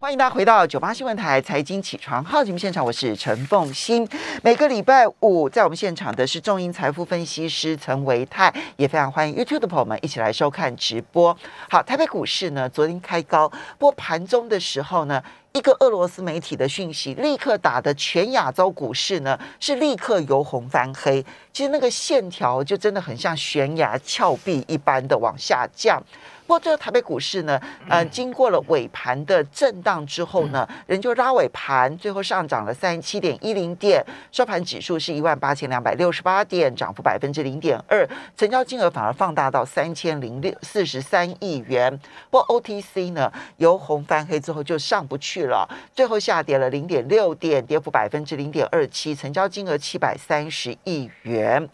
[0.00, 4.08] 欢迎大家回到九八新闻台财经起床号节目现场，我是陈凤欣。
[4.44, 11.36] 每个礼拜五在我们现场的是众盈财富分析师陈维泰，也非常欢迎 YouTube 的朋友们一起来收看直播。
[11.68, 15.20] 好，台北股市呢昨天开高，不过盘中的时候呢，
[15.52, 21.20] 一个俄罗斯媒体的讯息立刻打的全亚洲股市呢是立刻由红翻黑，
[21.52, 26.00] 其实那个线条就真的很像悬崖峭壁一般的往下降。
[26.48, 27.60] 不过，这个台北股市呢，
[27.90, 34.02] 呃，经过了尾盘的震荡之后呢，仍旧拉尾盘，最后上涨了三十七点一零点，
[34.32, 41.94] 收盘指数是一万八千两百六十八点，涨幅百分之零点二，成交金额反而放大到三千零六四十三亿元。
[42.30, 51.68] 不过 OTC 呢，由红翻黑之后就上不去了，最后下跌了零点六点，跌幅百分之零点二七，成交金额七百三十亿元。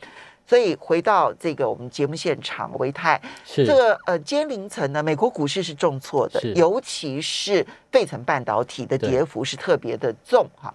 [0.46, 3.64] 所以回到这个我们节目现场，维泰是。
[3.66, 10.72] 这个呃，今天凌晨呢，美国股市是重挫的，尤其是费城半导体的跌幅是特别的重哈。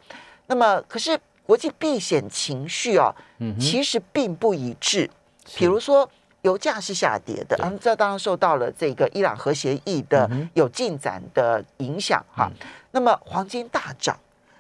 [0.48, 5.10] 那么，可是国际避险情绪啊，嗯其实并不一致。
[5.48, 5.60] 是。
[5.60, 6.10] 比如说，
[6.42, 12.50] 油价是下跌的，这当然受到了这个伊朗核协议的有进展的影响哈。
[12.92, 14.18] 那么黄金大涨，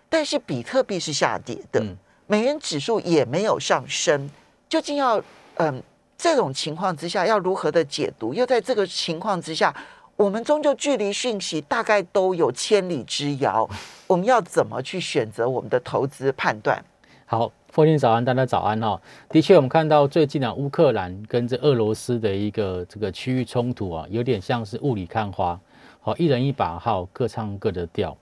[0.07, 1.97] 但是比特币是下跌的，嗯。
[2.27, 4.29] 美元指数也没有上升，
[4.69, 5.21] 究竟要
[5.55, 5.81] 嗯
[6.15, 8.33] 这种情况之下要如何的解读？
[8.33, 9.75] 又在这个情况之下，
[10.15, 13.67] 我们终究距离讯息大概都有千里之遥，
[14.05, 16.83] 我们要怎么去选择我们的投资判断？
[17.25, 19.01] 好，父亲早安，大家早安哈。
[19.29, 25.59] 的确，我们看到最近啊，乌克兰跟这俄罗斯的一个这个区域冲突啊，有点像是雾里看花，
[25.99, 28.15] 好，一人一把号，各唱各的调。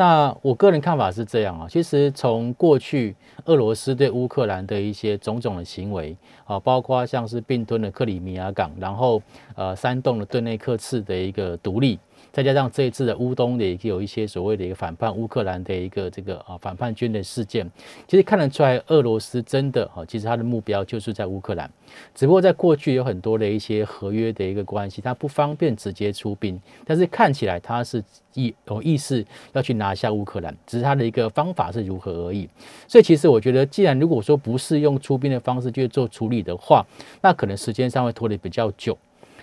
[0.00, 9.20] 那我个人看法是这样啊，其实从过去俄罗斯对乌克兰的一些种种的行为啊，包括像是并吞了克里米亚港，然后
[9.54, 11.98] 呃煽动了顿内克次的一个独立，
[12.32, 17.70] 再加上这一次的乌东也有一些所谓的一个反叛乌克兰的一个这个啊反叛军的事件，
[18.06, 21.70] 其实看得出来俄罗斯真的哈，其实它的目标就是在乌克兰，
[22.14, 28.02] 只不过在过去有很多的一些合约的一个关系，它不方便直接出兵，但是看起来它是
[28.34, 32.48] 意有意识要去拿下乌克兰，只是它的一个方法是如何而已。
[32.86, 36.86] 所以其实我觉得，既然如果说不是用出兵的方式去做处理的话，
[37.20, 38.96] 那可能时间上会拖得比较久。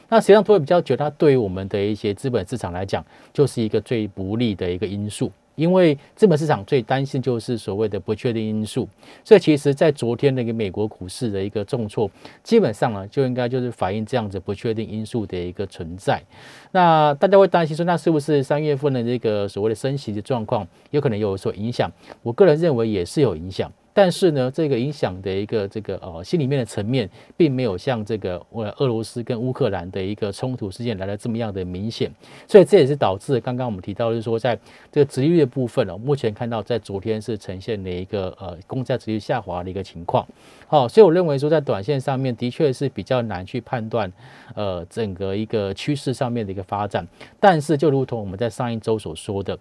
[0.09, 5.31] 那实际上拖得比较久，它对于我们的一些资本市场来讲，就是一个最不利的一个因素。
[5.55, 8.87] 因为资本市场最担心就是所谓的不确定因素，
[9.23, 12.07] 所以其实，在昨天那个美国股市的一个重挫，
[12.43, 16.21] 基本上呢，就应该就是反映这样子不确定因素的一个存在。
[16.73, 21.91] 那大家会担心说，那是不是三月份的这个所谓的升息的状况，有可能有所影响？
[22.21, 23.71] 我个人认为也是有影响。
[23.97, 32.11] 但是呢，这个影响的一个这个呃心里面的层面，并没有像这个呃俄罗斯跟乌克兰的一个冲突事件来的这么样的明显，
[32.47, 34.55] 所以这也是导致刚刚我们提到，就是说在
[34.91, 40.23] 这个殖利率的部分哦，目前看到在昨天是呈现了一个呃公债殖利率下滑的一个情况。
[40.67, 44.11] 好、所以我认为说在短线上面的确是比较难去判断
[44.53, 47.07] 呃整个一个趋势上面的一个发展，
[47.39, 49.57] 但是就如同我们在上一周所说的。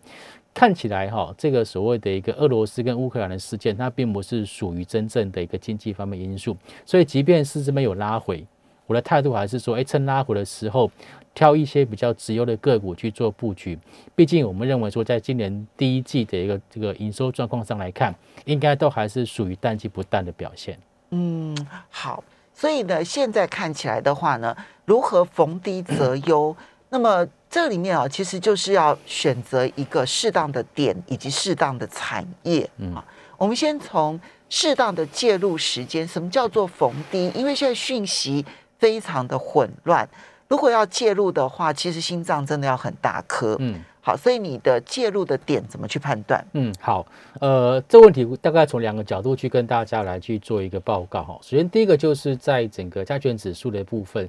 [0.56, 6.56] 看起来哈，这个所谓的一个俄罗斯跟乌克兰的事件，它并不是属于真正的一个经济方面因素，
[6.86, 8.42] 所以即便是这边有拉回，
[8.86, 10.90] 我的态度还是说，哎，趁拉回的时候，
[11.34, 13.78] 挑一些比较直优的个股去做布局。
[14.14, 18.14] 毕竟我们认为说，在今年第一季的一个这个营收状况上来看，
[18.46, 20.78] 应该都还是属于淡季不淡的表现。
[21.10, 21.54] 嗯，
[21.90, 22.24] 好，
[22.54, 24.56] 所以呢，现在看起来的话呢，
[24.86, 26.56] 如何逢低择优？
[26.88, 32.68] 那么这里面啊，其实就是要选择一个适当的点以及适当的产业。
[32.76, 33.02] 嗯啊，
[33.38, 37.32] 我们先从适当的介入时间，什么叫做逢低？
[37.34, 38.44] 因为现在讯息
[38.78, 40.06] 非常的混乱，
[40.48, 43.56] 如果要介入的话，其实心脏真的要很大颗。
[43.58, 43.80] 嗯。
[44.06, 46.46] 好，所以你的介入的点怎么去判断？
[46.52, 47.04] 嗯，好，
[47.40, 51.36] 呃，这问题大概从两个角度去跟大家来去做一个报告哈。
[51.42, 54.28] 首先，第一个就是在整个加权指数的部分，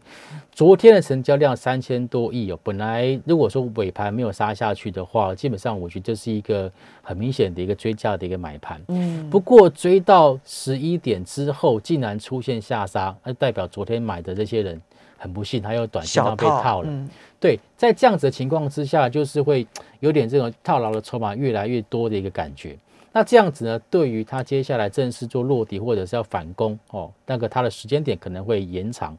[0.51, 6.71] 昨天的成交量三千多亿哦，本来如果说尾盘没有杀下去的话，基本上我觉得这是一个
[7.03, 8.81] 很明显的一个追价的一个买盘。
[8.87, 14.81] 嗯，不过追到十一点之后，竟然出现下杀，那代表昨天买的这些人
[15.17, 16.89] 很不幸，他又短线小上被套了。
[16.89, 17.09] 嗯
[17.39, 19.65] 对，在这样子的情况之下，就是会
[19.99, 22.75] 有点这种套牢的筹码越来越多的一个感觉。
[23.17, 29.17] 那这样子呢，对于他接下来正式做落底或者是要反攻哦，那个它的时间点可能会延长。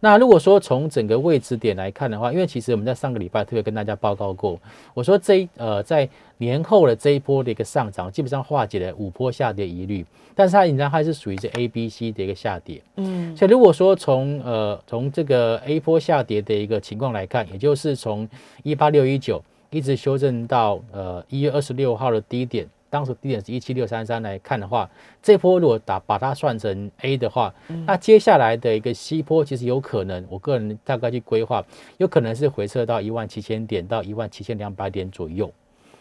[0.00, 4.60] 那如果说从整个位置点来看的话，因为其实我们在上个礼拜特别跟大家报告过，
[4.92, 6.06] 我说这一呃在
[6.36, 10.04] 年后的这一波的一个上涨，基本上化解了五波下跌疑虑，
[10.34, 12.82] 但是它仍然还是属于是 A、B、C 的一个下跌。
[12.96, 18.28] 嗯所以如果说从呃从这个 A 波下跌的一个情况来看，也就是从
[18.62, 24.88] 一八六一九一直修正到呃一月二十六号的低点，当时低点是一七六三三来看的话，
[25.22, 27.54] 这波如果打把它算成 A 的话，
[27.86, 31.64] 那接下来的一个 C 波其实有可能，我个人大概去规划，
[31.98, 35.52] 有可能是回撤到一万七千点到一万七千两百点左右。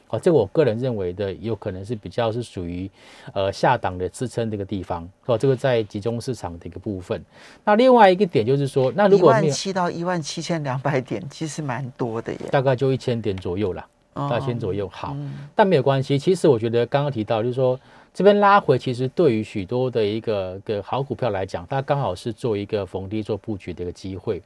[0.10, 2.90] 哦，这个我个人认为的，有可能是比较是属于
[3.34, 5.06] 呃下档的支撑这个地方。
[5.26, 7.22] 哦，这个在集中市场的一个部分。
[7.66, 13.86] 那另外一个点就是说，那如果一万七到一万七千两百点，其实蛮多的耶，大概就一千点左右啦。
[14.30, 15.16] 大千左右，好，
[15.54, 16.18] 但没有关系。
[16.18, 17.80] 其实我觉得刚刚提到，就是说
[18.14, 24.42] 这边拉回，其实对于许多的一个个好股票来讲，它刚好是做一个逢低做布局的一个机会。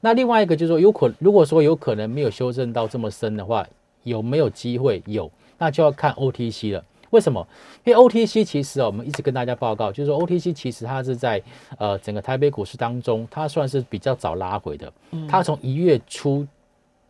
[0.00, 3.66] 那另外一个就是说，有可如果说有可能没有修正到这么深的话，
[4.02, 5.02] 有没有机会？
[5.06, 6.84] 有，那就要看 OTC 了。
[7.10, 7.46] 为什么？
[7.84, 11.40] 因为 OTC 其实啊，我们一直跟大家报告，就是说 OTC 其实它是在
[11.78, 14.92] 呃整个台北股市当中，它算是比较早拉回的。
[15.28, 16.46] 它从一月初。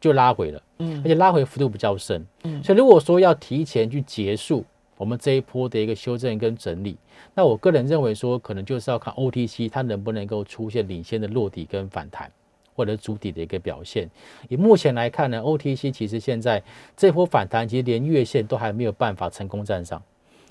[0.05, 4.63] 就拉回了，嗯，而且拉回幅度比较深，嗯，所以如果说要提前去结束
[4.99, 6.99] 我们这一波的一个修正跟整理，
[7.35, 12.31] 那我个人认为说，可能就是要看 OTC 它能不能够出现领先的落底跟反弹，
[12.77, 14.11] 或者主底的一个表现。
[14.51, 16.63] 以目前来看呢，OTC 其实现在
[16.95, 20.03] 这波反弹其实连月线都还没有办法成功站上，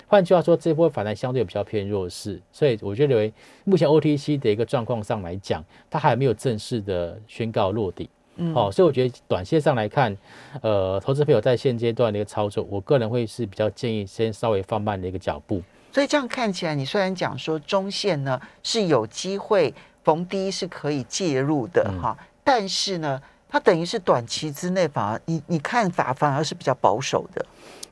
[0.08, 8.10] 换句话说，这波反弹相对比较偏弱势，所以我觉得为目前 OTC 的一个状况上来讲，它还没有正式的宣告落底。
[8.36, 10.16] 嗯，好，所以我觉得短线上来看，
[10.62, 15.62] 呃，投资朋友在现阶段的一个操作，我个人会是比较建议先稍微放慢的一个脚步。
[15.92, 19.72] 所以这样看起来，你虽然讲说中线呢是有机会
[20.02, 27.46] 逢低是可以介入的哈，但是呢，它等于是短期之内反而你你看法反而是比较保守的。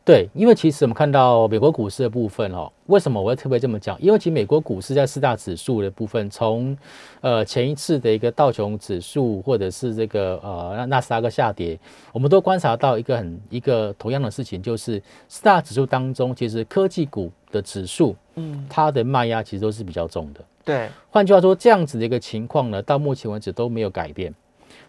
[0.04, 3.96] 对，因为其实我们看到美国股市的部分哦，为什么我会特别这么讲？
[4.02, 6.76] 因为其实美国股市在四大指数的部分，从
[7.20, 11.78] 呃前一次的一个道琼指数，或者是这个呃纳纳斯达克下跌，
[12.12, 20.40] 我们都观察到一个很一个同样的事情，就是四大指数当中，其实科技股的指数，嗯，它的卖压其实都是比较重的。
[20.64, 24.34] 对，换句话说，这样子的一个情况呢，到目前为止都没有改变。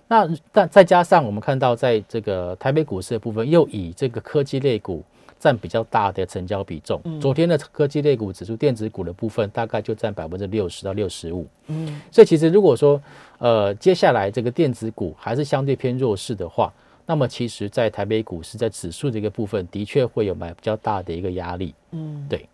[0.08, 5.04] 那但再加上我们看到，在这个台北股市的部分，又以这个科技类股
[5.40, 7.02] 占比较大的成交比重。
[7.20, 11.48] 昨天的科技类股指数，电子股的部分大概就占百分之六十到六十五。
[11.68, 13.02] 嗯，所以其实如果说
[13.40, 16.72] 呃接下来这个电子股还是相对偏弱势的话，
[17.06, 21.74] 那么其实在台北股市在指数这个部分的确会有买比较大的一个压力。
[21.92, 22.48] 嗯，对。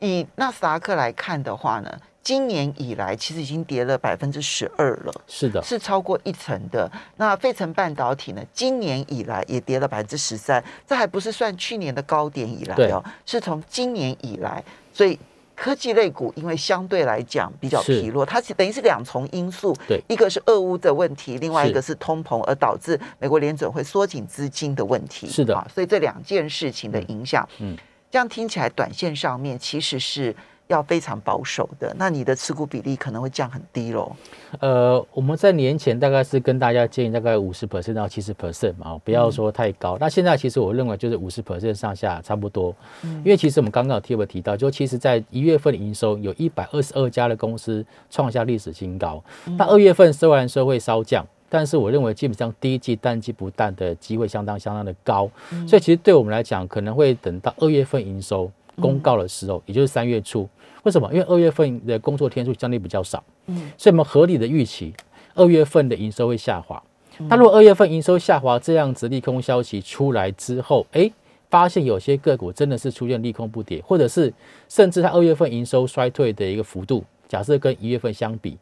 [0.00, 1.90] 以纳斯达克来看的话呢？
[2.28, 6.86] 今年以来，其实已经跌了百分之十二了，是的，是超过一层的。
[7.16, 8.42] 那费城半导体呢？
[8.52, 14.62] 今年以来也跌了百分之十三，这还不是算去年的高点以来哦，是从今年以来。
[14.92, 15.18] 所以
[15.56, 25.66] 科技类股因为相对来讲比较疲弱，它等于是两重因素，对，一个是俄乌的问题，另外一个是通膨而导致美国联准会缩紧资金的问题，是的啊。
[25.74, 27.74] 所以这两件事情的影响，嗯，
[28.10, 30.36] 这样听起来，短线上面其实是。
[30.68, 34.12] 要非常保守的，那你的持股比例可能会降很低喽。
[34.60, 39.96] 呃，我们在年前大概是跟大家建议大概五十 percent 到七十 percent 嘛，不要说太高。
[39.98, 42.74] 那现在其实我认为就是五十 percent 上下差不多。
[43.02, 49.22] 嗯，因为其实我们刚刚有特别提到，就其实在一月份的营收有一百二十二家的公司创下历史新高。
[49.56, 55.30] 那二月份虽然说会稍降，但是我认为基本上第一季淡季不淡的机会相当相当的高。
[55.66, 58.50] 所以其实对我们来讲，可能会等到二月份营收
[58.80, 60.48] 公告的时候，也就是三月初。
[60.84, 61.12] 为什么？
[61.12, 64.94] 因为二月份的工作天数相对比较少，嗯，所以我们合理的预期，
[65.34, 66.82] 二月份的营收会下滑。
[67.28, 71.10] 那如果二月份营收下滑，这样子利空消息出来之后，哎，
[71.50, 74.32] 发现有些个股真的是出现利空不跌，或者是
[74.68, 78.56] 甚至它二月份营收衰退的一个幅度，假设跟一月份相比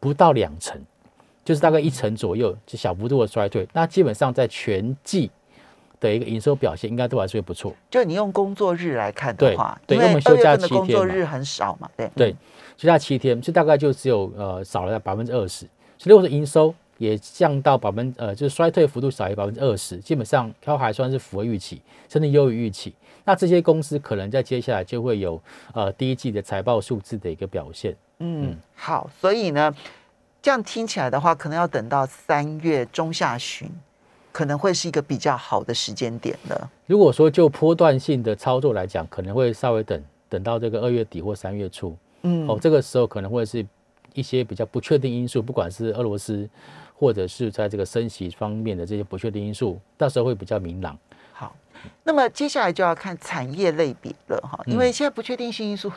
[0.00, 0.78] 不到两成，
[1.44, 5.30] 就是大概一成左右，就小幅度的衰退，那基本上在全季。
[6.00, 7.72] 的一个营收表现应该都还是不错。
[7.90, 12.10] 就你用工作日来看的话，对，因为我们休假七天工作日很少嘛，对。
[12.16, 12.36] 对，
[12.76, 15.66] 休假七天，就大概就只有呃少了百分之二十。
[15.98, 22.94] 所以如果是营收也降到百分呃，就是衰退幅度少于百分之二十，基本上它还算是符合预期，甚至优于预期。
[23.24, 25.40] 那这些公司可能在接下来就会有
[25.74, 27.94] 呃第一季的财报数字的一个表现。
[28.18, 29.74] 嗯，好，所以呢，
[30.40, 33.70] 这样听起来的话，可能要等到三月中下旬。
[34.32, 36.70] 可能会是一个比较好的时间点了。
[36.86, 41.96] 如果说就波段性的操作来讲，可能会稍微等等到这个二月底或三月初。
[42.22, 43.66] 嗯，哦，这个时候可能会是
[44.12, 46.48] 一些比较不确定因素，不管是俄罗斯
[46.94, 50.96] 或者是在这个升息方面的这些不确定因素，到时候会比较明朗。
[51.32, 51.56] 好，
[52.04, 55.90] 那么接下来就要看产业类别了哈，因为现在不确定性因素，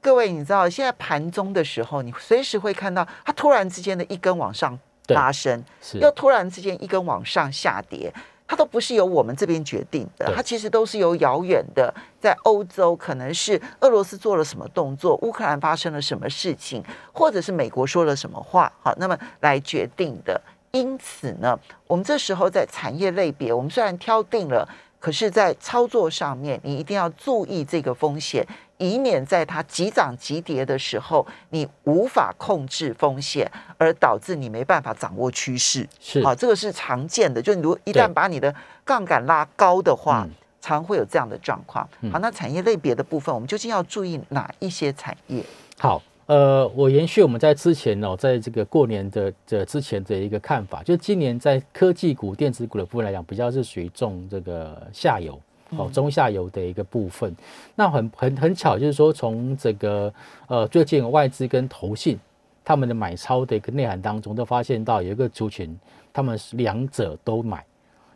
[0.00, 4.78] 各位你知道，现在盘中的时候，你随时会看到它突然之间的一根往上。
[5.08, 8.12] 拉升，又突然之间一根往上下跌，
[8.46, 20.40] 它都不是由我们这边决定的，它其实都是由遥远的在欧洲，可能是俄罗斯做了什么动作，乌克兰发生了什么事情，或者是美国说了什么话，好，那么来决定的。
[20.70, 24.68] 因此呢，我们这时候在产业类别，我们虽然挑定了，
[25.00, 28.46] 可是，在操作上面，你一定要注意这个风险，
[28.78, 35.86] 以免在它急涨急跌的时候，你无法控制风险，而导致你没办法掌握趋势。
[36.00, 38.54] 是好，这个是常见的，就你如果一旦把你的
[38.84, 40.30] 杠杆拉高的话，嗯
[40.60, 41.88] 常会有这样的状况。
[42.00, 45.42] 嗯好，那产业类别的部分，我们究竟要注意哪一些产业？
[45.78, 55.40] 好，呃，我延续我们在之前哦，在这个过年的这之前的一个看法，就是今年在科技股、电子股的部分来讲，比较是属于重这个下游。
[55.76, 57.34] 哦，中下游的一个部分，
[57.74, 60.12] 那很很很巧，就是说从这个
[60.46, 62.18] 呃最近外资跟投信
[62.64, 65.78] 他们的买超的一个内涵当中，都发现到有一个族群，
[66.12, 67.64] 他们是两者都买，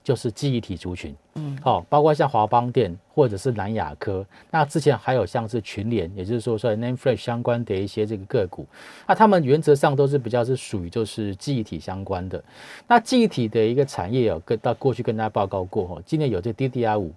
[0.03, 1.15] 就是记忆体族群。
[1.35, 8.67] 嗯，好、包括像华邦电或者是南亚科，那之前还有像是群联，也就是说说 Name Flash 相关的一些这个个股，
[9.07, 12.43] 那他们原则上都是比较是属于就是记忆体相关的。
[12.87, 17.13] 那记忆体的一个产业有跟到过去跟大家报告过哈，今年有这 DDR 五。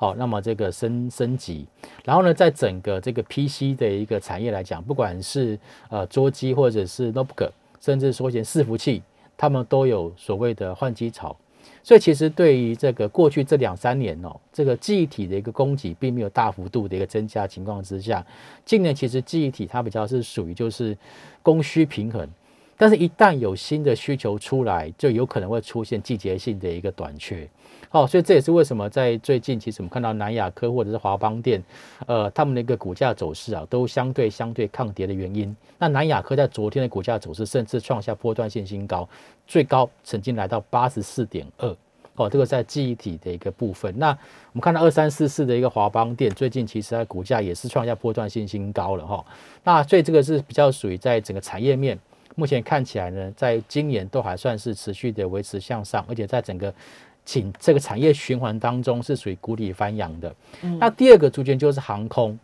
[0.00, 1.66] 好，那么这个升升级，
[2.06, 5.58] 然后呢，在整个这个 PC 的一个产业来讲，不管是
[5.90, 7.50] 呃桌机或者是 notebook，
[7.82, 9.02] 甚至说一些伺服器，
[9.36, 11.36] 他们都有所谓的换机潮。
[11.82, 18.26] 所以其实对于这个过去这两三年哦，这个记忆体的一个供给并没有大幅度的一个增加情况之下，
[18.64, 20.96] 今年其实记忆体它比较是属于就是
[21.42, 22.26] 供需平衡，
[22.80, 27.46] 但是一旦有新的需求出来，就有可能会出现季节性的一个短缺。
[27.90, 31.62] 哦，所以这也是为什么在最近，其实我们看到南亚科或者是华邦电，
[32.06, 35.54] 呃，他们的一个股价走势啊，都相对相对抗跌的原因。
[35.76, 39.06] 那南亚科在昨天的股价走势，甚至创下波段性新高，
[39.46, 41.76] 最高曾经来到八十四点二。
[42.14, 43.92] 哦，这个在记忆体的一个部分。
[43.98, 49.22] 那我们看到二三四四的一个华邦电，最近其实它股价也是创下波段性新高了哈、
[49.64, 51.98] 那所以这个是比较属于在整个产业面，
[52.34, 56.72] 目前看起来呢，在今年都还算是持续的维持向上，而且在整个
[57.24, 60.34] 请这个产业循环当中是属于谷底翻扬的。
[60.78, 62.38] 那第二个族群就是航空，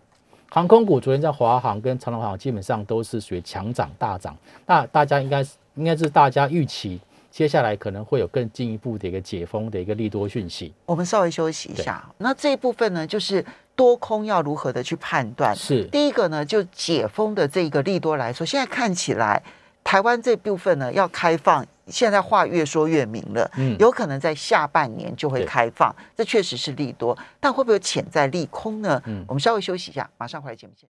[0.51, 4.37] 航空股昨天在华航跟长龙航基本上都是属于强涨大涨。
[4.67, 7.01] 那大家应该是应该是大家预期
[7.31, 10.73] 接下来可能会有更进一步的一个解封的一个利多讯息。
[10.87, 12.03] 我们稍微休息一下。
[12.19, 15.55] 那这一部分呢，就是多空要如何的去判断。
[15.55, 19.43] 是第一个呢，就解封的这个利多来说，现在看起来
[19.87, 29.01] 台湾这部分呢要开放，现在话越说越明了，嗯有可能在下半年就会对开放，这确实是利多，但会不会有潜在利空呢？
[29.07, 30.91] 嗯我们稍微休息一下，马上回来节目现场。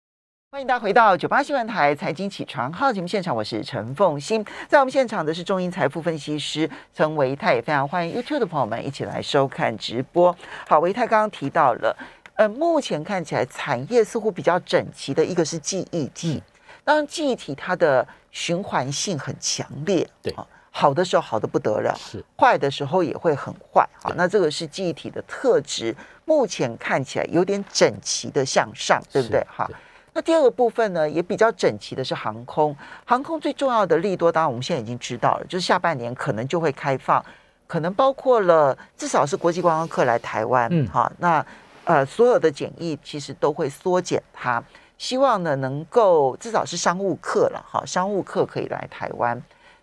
[0.51, 10.35] 欢迎大家回到九八新闻台财经起床号节目现场，我是陈凤欣，在我们现场的是中银财富分析师陈维泰，也非常欢迎 YouTube 的朋友们一起来收看直播。
[10.67, 11.97] 好，维泰刚刚提到了，
[12.35, 16.43] 呃，目前看起来产业似乎比较整齐的一个是记忆体，
[16.83, 23.87] 当然记忆体它的循环性很强烈，对啊，好的时候好的不得了，是坏的时候也会很坏。
[24.01, 25.95] 好，那这个是记忆体的特质，
[26.25, 29.47] 目前看起来有点整齐的向上，对不对是？
[29.49, 29.75] 好对，
[30.13, 32.75] 那第二个部分呢，也比较整齐的是航空。
[33.05, 37.23] 航空最重要的利多，当然我们现在已经知道了，就是下半年可能就会开放，
[37.67, 41.45] 可能包括了至少是国际观光客来台湾，嗯好，那
[41.83, 44.63] 呃所有的检疫其实都会缩减它，
[45.01, 49.41] 希望呢能够至少是商务客了，哈，商务客可以来台湾，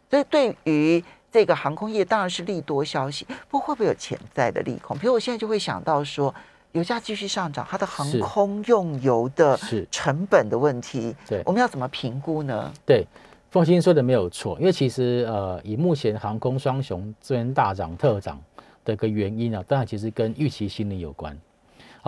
[0.09, 4.97] 所以对于这个航空业当然是利多消息，不过会不会有潜在的利空？
[4.97, 6.33] 比如我现在就会想到说，
[6.71, 12.73] 油价继续上涨，它的航空用油的是成本的问题，对我们要怎么评估呢？
[12.87, 13.05] 对，
[13.51, 18.41] 凤欣说的没有错，因为其实呃，以目前航空双雄这边大涨特涨
[18.85, 21.37] 的一个原因啊，当然其实跟预期心理有关。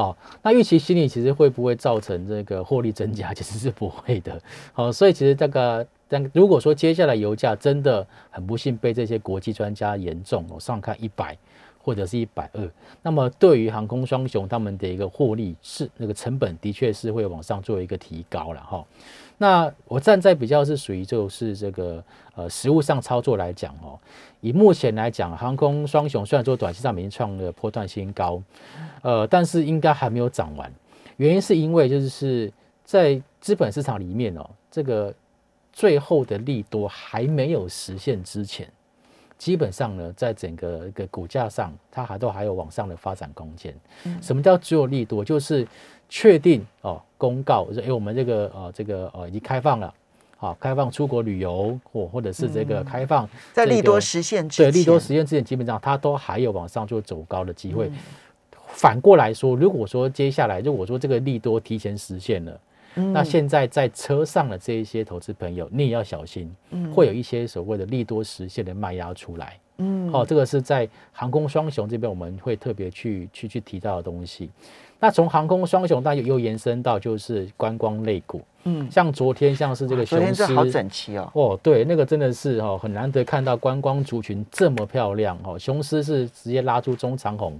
[0.00, 3.34] 哦，那预期心理其实会不会造成这个获利增加？
[3.34, 4.40] 其实是不会的。
[4.72, 11.36] 好、所以其实这个，但如果说接下来油价真的很不幸被这些国际专家严重哦上看一百
[11.82, 12.70] 或者是一百二，
[13.02, 18.84] 那么对于航空双雄他们的一个获利是那个成本的确是会往上做一个提高了哈。
[19.42, 22.04] 那我站在比较是属于就是这个
[22.34, 23.98] 呃实物上操作来讲哦，
[24.42, 28.42] 以目前来讲，航空双雄虽然说短期上已经创了波段新高，
[29.00, 30.70] 呃，但是应该还没有涨完。
[31.16, 32.52] 原因是因为就是
[32.84, 35.14] 在资本市场里面哦，这个
[35.72, 38.70] 最后的利多还没有实现之前，
[39.40, 43.74] 基本上呢，在整个一个股价上，它还都还有往上的发展空间。
[44.20, 45.24] 什么叫只有利多？
[45.24, 45.66] 就是
[46.10, 49.94] 确定哦，公告说，哎，我们这个呃这个呃已经开放了，
[50.36, 57.90] 好，开放出国旅游或或者是这个开放这在利多实现之前对利多实现之前，基本上它都还有往上就走高的机会。
[58.66, 62.60] 反过来说，如果说接下来如果说这个利多提前实现了，
[62.94, 63.12] 嗯。
[63.12, 66.50] 那现在在车上的这一些投资朋友，你也要小心，
[66.92, 69.58] 会有一些所谓的利多实现的卖压出来。
[69.78, 70.12] 嗯。
[70.12, 74.50] 哦，这个是在航空双雄这边我们会特别去去去提到的东西。
[75.02, 85.58] 那从航空双雄，但又又延伸到就是观光类股，嗯，像昨天像是这个雄狮，好整齐哦，哦，对，那个真的是哦，很难得看到观光族群这么漂亮哦。
[85.58, 87.58] 雄狮是直接拉出中长红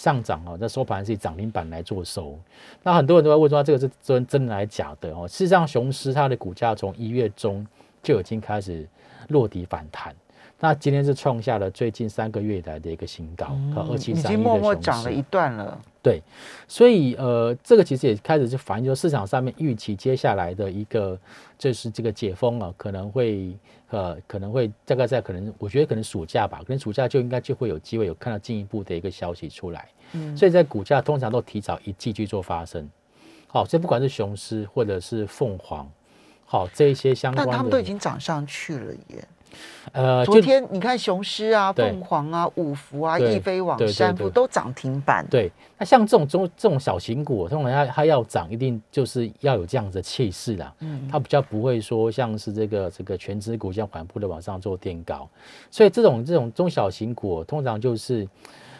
[0.00, 2.34] 上涨哦，那收盘是以涨停板来做收。
[2.82, 5.28] 那很多人都在问说，这个是真真的还是假的哦？
[5.28, 7.66] 事实上，雄狮它的股价从一月中
[8.02, 8.88] 就已经开始
[9.28, 10.16] 落底反弹。
[10.62, 15.80] 那今天是创下了最近三个月以来的一个新高，和二七已三一的经默默涨了一段了。
[16.02, 16.22] 对，
[16.68, 21.18] 所以呃，这个其实也开始就反映说市场上面预期接下来的一个
[21.58, 23.56] 就是这个解封啊，可能会
[23.88, 32.88] 呃可能会大概在可能我觉得可能暑假吧，可能暑假就应该就会有机会有看到进一步的一个消息出来，嗯所以在股价通常都提早一季去做发生。
[33.46, 35.90] 好，所以不管是雄狮或者是凤凰，
[36.44, 39.24] 好这一些相关的，但他们都已经涨上去了耶。
[39.92, 45.26] 呃昨天你看雄狮啊、凤凰啊、五福啊、易飞网山富都涨停板。
[45.30, 50.72] 对，那像这种中这种小型股，通常它它要涨，一定就是要有这样子的气势啦。
[50.80, 55.28] 嗯它比较不会说像是这个这个全指股这样缓步的往上做垫高，
[55.70, 58.28] 所以这种这种中小型股，通常就是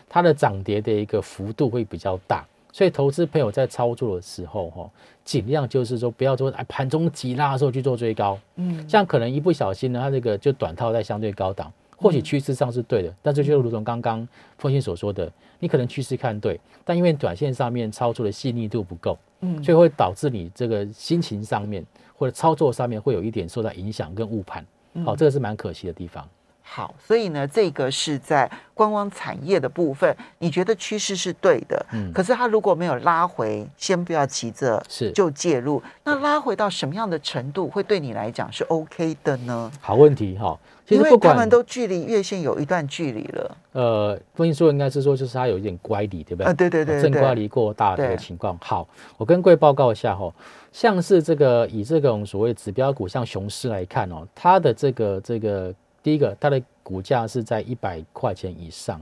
[0.08, 2.44] 它的涨跌的一个幅度会比较大。
[2.72, 4.90] 所以投资朋友在操作的时候，哈，
[5.24, 14.26] 尽量就是说不要说哎盘中急拉的时候去做追高，嗯，像可能一不小心呢，它这个就短套在相对高档，或许趋势上是对的，但是就如同刚刚
[14.58, 19.62] 凤欣所说的，你可能趋势看对，但因为短线上面操作的细腻度不够，嗯。
[19.62, 21.84] 所以会导致你这个心情上面
[22.16, 24.64] 或者操作上面会有一点受到影响跟误判，
[25.04, 26.26] 好、这个是蛮可惜的地方。
[26.72, 39.68] 好，所以呢，这个是在观光产业的部分，你觉得趋势是对的，嗯可是它如果没有拉回，先不要急着是就介入，那拉回到什么样的程度会对你来讲是 OK 的呢？
[39.80, 40.56] 好问题哈，
[40.86, 46.46] 其因为他们都距离月线有一段距离了，呃，分析说应该是说就是它有一点乖离，对不对？
[46.46, 48.56] 啊，对对对对对，正乖离过大的一个情况。
[48.62, 50.32] 好，我跟各位报告一下哈，
[50.70, 59.00] 像是这个以这种所谓指标股，像雄狮来看哦，它的这个这个第一个，它的股价是在一百块钱以上，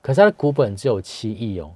[0.00, 1.70] 可是它的股本只有七亿哦。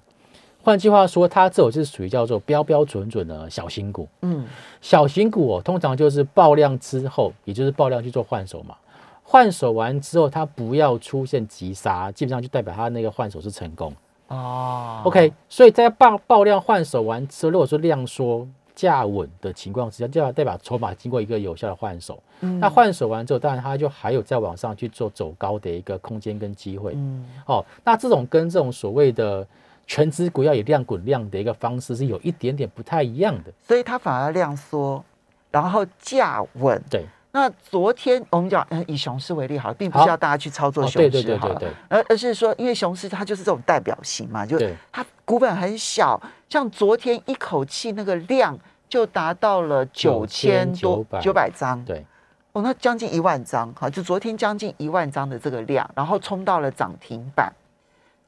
[0.62, 4.06] 换句话说，它这种是属于叫做标标准准的小型股。
[4.22, 4.44] 嗯
[4.80, 8.76] 小型股哦，通常就是爆量之后，也就是爆量去做换手嘛。
[9.22, 13.94] 换手完之后，它不要出现急杀，基本上就代表它那个换手是成功。
[14.26, 18.46] 哦 OK，所以在爆爆量换手完之后，如果说量缩
[18.78, 22.22] 价稳的情况之下，就要代表筹码经过一个有效的换手。
[22.42, 26.92] 嗯那换手完之后，当然它就还有在往上去做走高的一个空间跟机会。
[26.94, 29.44] 嗯哦，那这种跟这种所谓的
[29.84, 33.52] 全指股要以量滚量的一个方式是有一点点不太一样的。
[33.66, 35.04] 所以它反而量缩，
[35.50, 36.80] 然后价稳。
[36.88, 40.04] 对，那昨天我们讲，嗯，以雄狮为例好了，并不好。
[40.04, 44.58] 是要大家去操作哦，雄狮好了，而而是说，因为雄狮它就是这种代表型嘛，就，
[44.90, 52.04] 它股本很小，像昨天一口气那个量就达到了九千多九百张，对，
[52.52, 57.52] 哦，那将近一万张，哈，就昨天将近一万张的这个量，然后冲到了涨停板。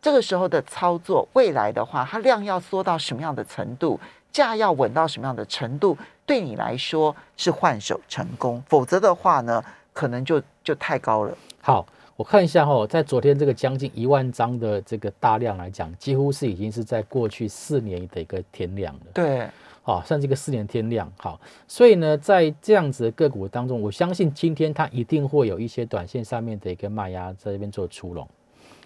[0.02, 4.00] 这个时候的操作，未来的话，它量要缩到什么样的程度，
[4.32, 9.62] 价要稳到什么样的程度，对你来说是换手成功，否则的话呢，
[9.92, 11.36] 可能就就太高了。
[11.60, 19.00] 好，我看一下哈、在昨天这个将近一万张的这个大量来讲，几乎是已经是在过去四年的一个天量了。
[19.14, 19.48] 对，
[19.82, 21.10] 好，算是一个四年天量。
[21.16, 28.28] 好，所以呢，在这样子的个股当中，我相信今天它一定会有一些短线上面的一个卖压在这边做出笼。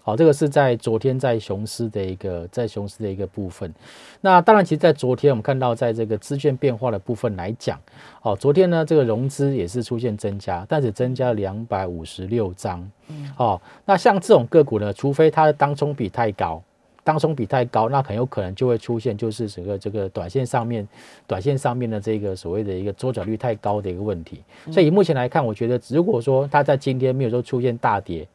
[0.05, 3.73] 好，这个是在昨天在雄狮的一个在雄狮的一个部分。
[4.21, 7.81] 那当然，其实，在昨天我们看到，在这个资券变化的部分来讲，
[8.21, 12.87] 哦，昨天呢，这个融资也是出现增加，但是增加两百五十六张。
[13.07, 16.61] 嗯哦，那像这种个股呢，除非它的当冲比太高，
[17.03, 20.87] 当冲比太高，那很有可能就会出现就是整个这个短线上面，
[21.25, 24.43] 短线上面的这个所谓的一个周转率太高的一个问题。
[24.71, 28.27] 所以以目前来看，我觉得如果说它在今天没有说出现大跌，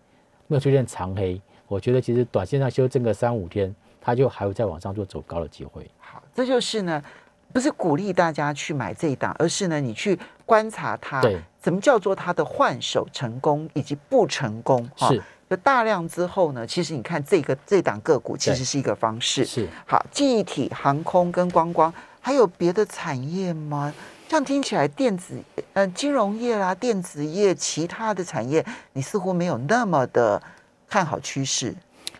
[0.48, 5.88] 没有出现长黑，我觉得其实短线上修正个三五天，它就还有再往上做走高的机会。
[6.00, 7.00] 好，这就是呢，
[7.52, 14.84] 不是鼓励大家去买这一档，而是呢，你去观察它，对，怎么叫做它的换手成功以及不成功。
[14.96, 19.44] 哈是就大量之后呢，其实你看这个这档个股其对实是一个方式。
[19.44, 23.94] 是，好，记忆体、航空跟观光，还有别的产业吗？
[24.28, 25.40] 这样听起来，电子
[25.74, 30.40] 呃金融业啦、电子业、其他的产业，你似乎没有那么的
[30.90, 31.74] 看好趋势。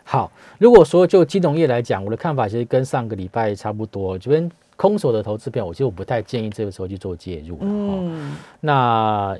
[0.04, 4.16] 好，如果说就金融业来讲，我的看法其实跟上个礼拜差不多。
[4.18, 7.59] 这边空手的投资票，我其实我不太建议这个时候去做介入。
[7.61, 9.37] 嗯，那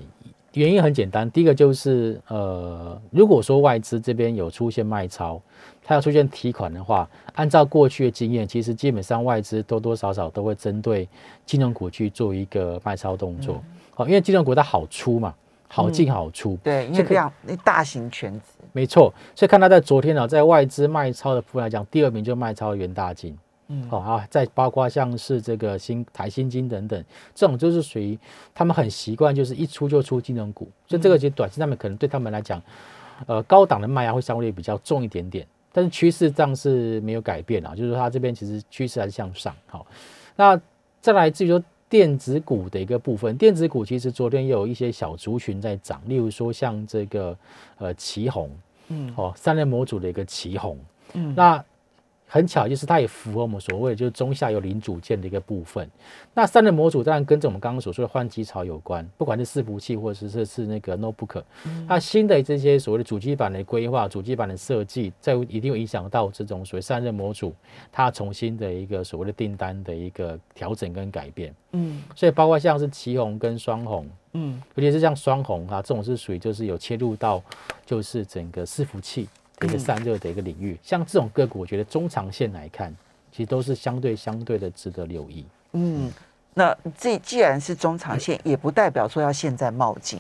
[0.53, 5.41] 原因很简单，第一个就是呃，如果说外资这边有出现卖超，
[5.83, 11.09] 它要出现提款的话，按照过去的经验，其实基本上外资多多少少都会针对
[11.47, 13.63] 金融股去做一个卖超动作。
[13.95, 15.35] 好，因为金融股它好出嘛。
[15.73, 19.15] 好进好出，对，因为这样那大型全值，没错。
[19.37, 27.05] 所以看他在昨天呢，在外资卖超的部分来讲，第二名就卖超元大金，嗯，好啊，再包括像是这个新台新金等等，
[27.37, 28.19] 这种就是属于
[28.53, 32.61] 他们很习惯，就是一出就出金融股，所以这个其实短期上面可能对他们来讲，
[33.29, 39.55] 呃，高档的卖压会相对比较重一点点，但是趋势上是没有改变啊，就是说它这边其实趋势还是向上。
[39.69, 39.87] 好，
[40.35, 40.61] 那
[41.01, 41.63] 再来至于说。
[41.91, 47.37] 电子股的一个部分，电子股其实昨天也有一些小族群在涨，例如说像这个
[47.77, 48.49] 呃旗红，
[48.89, 50.79] 嗯，哦，三联模组的一个旗红，
[51.13, 51.63] 嗯，那。
[52.33, 55.91] 很巧，就是它也符合我们所谓就是中下游零组件的一个部分。
[56.33, 61.43] 那散热模组当然跟着我们刚刚所说的换机潮有关，不管是伺服器或者是是那个 notebook，
[61.89, 67.53] 它新的这些所谓的主机板的规划、主机板的设计，在一定会影响到这种所谓散热模组
[67.91, 71.53] 它重新的一个所谓的订单的一个调整跟改变。
[71.73, 77.43] 嗯，所以包括像是旗红跟双红，嗯，尤其是像双红啊这种是属于就是有切入到
[77.85, 79.29] 就是整个伺服器。
[79.67, 82.95] 一个散热的一个领域，像这种个股，我觉得中长线来看，
[83.31, 85.45] 其实都是相对相对的值得留意。
[85.73, 86.11] 嗯，
[86.55, 90.19] 那这既然是中长线，也不代表说要现在冒进，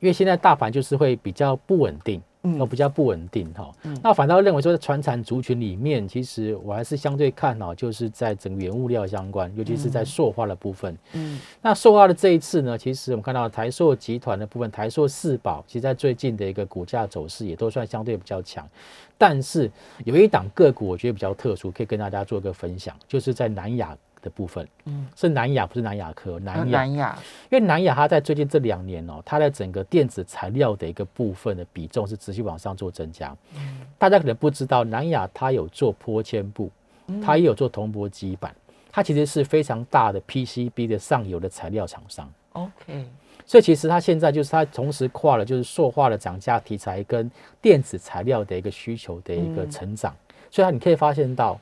[0.00, 2.20] 因为现在大盘就是会比较不稳定。
[2.58, 10.98] 都比较不稳定哈，那反倒认为说在船产族群里面，其实我还是相对看好，就是在整个原物料相关，尤其是在塑化的部分。
[11.12, 18.68] 嗯，那塑化的这一次呢，其实我们看到台塑集团的部分，台塑四宝，其实在最近的一个股价走势也都算相对比较强。
[19.16, 19.70] 但是
[20.04, 23.96] 有一档个股，我觉得比较特殊，可以跟大家做一个分享，就是在南亚。
[24.22, 27.18] 的部分，嗯，是南亚，不是南亚科，南亚，南亚，
[27.50, 33.36] 因为南亚它在最近这两年哦，它在整个电子材料的一个部分的比重是持续往上做增加。
[33.56, 36.70] 嗯，大家可能不知道，南亚它有做玻纤布，
[37.22, 38.54] 它也有做铜箔基板，
[38.90, 42.32] 它其实是非常大的 PCB 的上游的材料厂商。
[42.52, 43.04] OK，
[43.44, 47.30] 所以其实它现在就是它同时跨了就是塑化的涨价题材跟
[47.60, 50.14] 电子材料的一个需求的一个成长，
[50.50, 51.58] 所以它你可以发现到。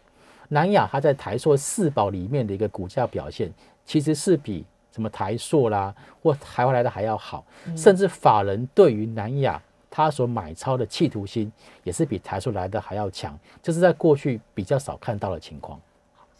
[0.52, 3.50] 南亚它在台塑四宝里面的一个股价表现，
[3.86, 7.44] 其实是比什么台塑啦或台湾来的还要好，
[7.76, 11.50] 甚至法人对于南亚他所买超的企图心，
[11.84, 15.80] 也是比台塑来的还要强，这是在过去比较少看到的情况。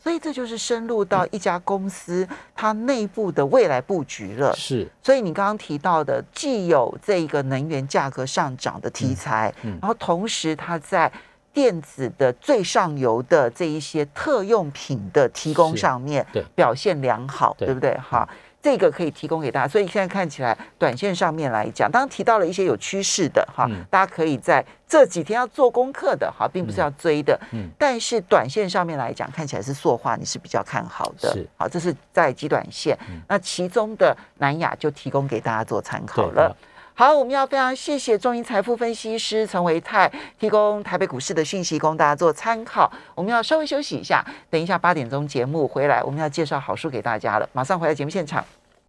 [0.03, 4.51] 所以这就是深入到一家公司它内部的未来布局了。
[4.57, 11.13] 是，所以你刚刚提到的，既有这一个能源价格上涨的题材，然后同时它在
[11.53, 17.97] 电子的最上游的这一些特用品的提供上面，对表现良好，对不对？
[17.99, 18.29] 哈，
[18.63, 19.69] 这个可以提供给大家。
[19.69, 27.39] 所以现在看起来，短线上面来讲，当然提到了一些有趋势的哈，大家可以在这几天要做功课的哈，并不是要追的。
[27.53, 31.33] 嗯，但是短线上面来讲，看起来是塑化，你是比较看好的。
[31.33, 32.97] 是，好，这是在极短线。
[33.27, 36.55] 那其中的南亚就提供给大家做参考了。
[37.01, 42.93] 好，我们要非常谢谢中银财富分析师陈维泰提供台北股市的讯息，供大家做参考。
[43.15, 47.49] 我们要稍微休息一下，等一下八点钟节目回来，我们要介绍好书给大家了。
[47.55, 48.45] 马上回来节目现场。